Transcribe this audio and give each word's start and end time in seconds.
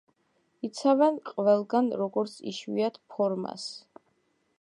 იცავენ 0.67 1.19
ყველგან 1.31 1.91
როგორც 2.03 2.33
იშვიათ 2.53 2.99
ფორმას. 3.17 3.67